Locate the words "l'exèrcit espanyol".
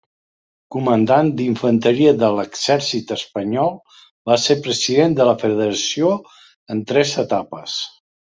2.37-3.69